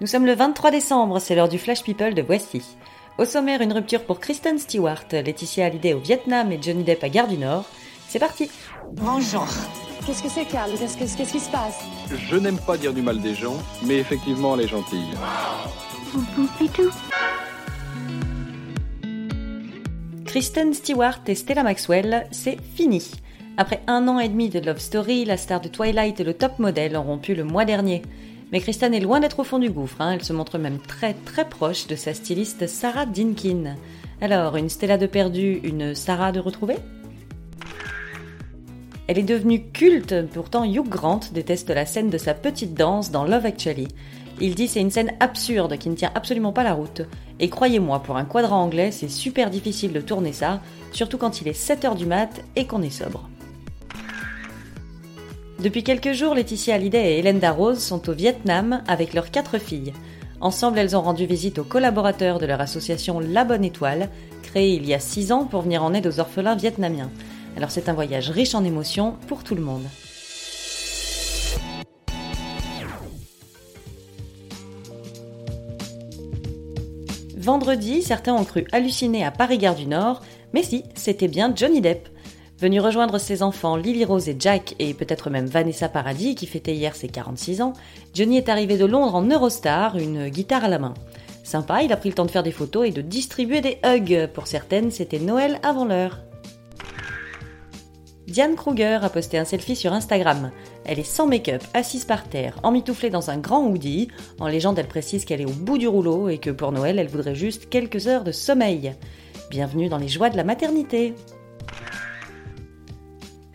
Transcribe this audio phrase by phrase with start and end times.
[0.00, 2.62] Nous sommes le 23 décembre, c'est l'heure du Flash People de Voici.
[3.18, 7.08] Au sommaire, une rupture pour Kristen Stewart, Laetitia Hallyday au Vietnam et Johnny Depp à
[7.08, 7.64] Gare du Nord.
[8.08, 8.48] C'est parti
[8.92, 9.46] Bonjour.
[10.06, 11.80] Qu'est-ce que c'est, Carl Qu'est-ce que- qu'est-ce qui se passe?
[12.30, 15.04] Je n'aime pas dire du mal des gens, mais effectivement, elle est gentille.
[20.24, 23.02] Kristen Stewart et Stella Maxwell, c'est fini.
[23.56, 26.58] Après un an et demi de Love Story, la star de Twilight et le top
[26.58, 28.02] modèle ont rompu le mois dernier.
[28.50, 30.12] Mais Kristen est loin d'être au fond du gouffre, hein.
[30.12, 33.76] elle se montre même très très proche de sa styliste Sarah Dinkin.
[34.20, 36.78] Alors, une Stella de perdu, une Sarah de retrouvée?
[39.06, 43.24] Elle est devenue culte, pourtant Hugh Grant déteste la scène de sa petite danse dans
[43.24, 43.88] Love Actually.
[44.40, 47.02] Il dit c'est une scène absurde qui ne tient absolument pas la route.
[47.40, 50.60] Et croyez-moi, pour un quadrant anglais, c'est super difficile de tourner ça,
[50.92, 53.28] surtout quand il est 7h du mat et qu'on est sobre.
[55.60, 59.92] Depuis quelques jours, Laetitia Hallyday et Hélène Darroze sont au Vietnam avec leurs quatre filles.
[60.40, 64.08] Ensemble, elles ont rendu visite aux collaborateurs de leur association La Bonne Étoile,
[64.44, 67.10] créée il y a 6 ans pour venir en aide aux orphelins vietnamiens.
[67.56, 69.82] Alors c'est un voyage riche en émotions pour tout le monde.
[77.36, 82.08] Vendredi, certains ont cru halluciner à Paris-Gare du Nord, mais si, c'était bien Johnny Depp.
[82.60, 86.74] Venu rejoindre ses enfants Lily Rose et Jack, et peut-être même Vanessa Paradis, qui fêtait
[86.74, 87.72] hier ses 46 ans,
[88.14, 90.94] Johnny est arrivé de Londres en Eurostar, une guitare à la main.
[91.44, 94.28] Sympa, il a pris le temps de faire des photos et de distribuer des hugs.
[94.34, 96.18] Pour certaines, c'était Noël avant l'heure.
[98.26, 100.50] Diane Kruger a posté un selfie sur Instagram.
[100.84, 104.08] Elle est sans make-up, assise par terre, emmitouflée dans un grand hoodie.
[104.40, 107.06] En légende, elle précise qu'elle est au bout du rouleau et que pour Noël, elle
[107.06, 108.96] voudrait juste quelques heures de sommeil.
[109.48, 111.14] Bienvenue dans les joies de la maternité.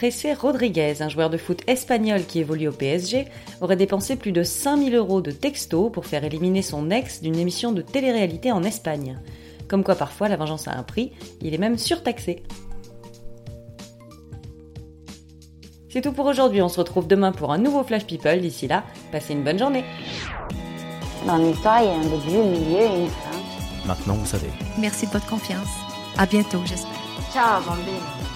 [0.00, 3.26] José Rodriguez, un joueur de foot espagnol qui évolue au PSG,
[3.60, 7.72] aurait dépensé plus de 5000 euros de texto pour faire éliminer son ex d'une émission
[7.72, 9.18] de télé-réalité en Espagne.
[9.68, 12.42] Comme quoi parfois la vengeance a un prix, il est même surtaxé.
[15.88, 18.40] C'est tout pour aujourd'hui, on se retrouve demain pour un nouveau Flash People.
[18.40, 19.84] D'ici là, passez une bonne journée.
[21.26, 23.86] Dans l'histoire, il y a un début, un milieu et une fin.
[23.86, 24.50] Maintenant, vous savez.
[24.78, 25.68] Merci de votre confiance.
[26.18, 26.90] À bientôt, j'espère.
[27.32, 28.35] Ciao, bambine.